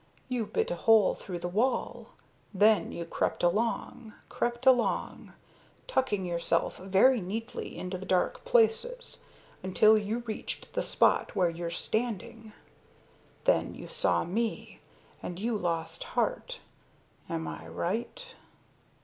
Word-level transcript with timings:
You 0.29 0.47
bit 0.47 0.71
a 0.71 0.75
hole 0.75 1.13
through 1.13 1.37
the 1.37 1.47
wall, 1.47 2.07
then 2.55 2.91
you 2.91 3.05
crept 3.05 3.43
along 3.43 4.15
crept 4.29 4.65
along 4.65 5.33
tucking 5.85 6.25
yourself 6.25 6.77
very 6.79 7.21
neatly 7.21 7.77
into 7.77 7.99
the 7.99 8.05
dark 8.07 8.43
places 8.43 9.19
until 9.61 9.99
you 9.99 10.23
reached 10.25 10.73
the 10.73 10.81
spot 10.81 11.35
where 11.35 11.51
you're 11.51 11.69
standing. 11.69 12.51
Then 13.43 13.75
you 13.75 13.89
saw 13.89 14.23
me, 14.23 14.79
and 15.21 15.37
you 15.39 15.55
lost 15.55 16.03
heart. 16.17 16.61
Am 17.29 17.47
I 17.47 17.67
right?" 17.67 18.33